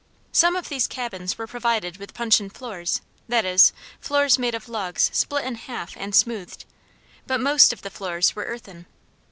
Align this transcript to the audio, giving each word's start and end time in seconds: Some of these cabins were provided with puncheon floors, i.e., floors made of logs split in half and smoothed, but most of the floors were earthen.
Some 0.31 0.55
of 0.55 0.67
these 0.67 0.87
cabins 0.87 1.37
were 1.37 1.45
provided 1.45 1.97
with 1.97 2.15
puncheon 2.15 2.49
floors, 2.49 3.01
i.e., 3.31 3.57
floors 3.99 4.39
made 4.39 4.55
of 4.55 4.67
logs 4.67 5.11
split 5.13 5.45
in 5.45 5.53
half 5.53 5.95
and 5.95 6.15
smoothed, 6.15 6.65
but 7.27 7.39
most 7.39 7.71
of 7.71 7.83
the 7.83 7.91
floors 7.91 8.35
were 8.35 8.45
earthen. 8.45 8.87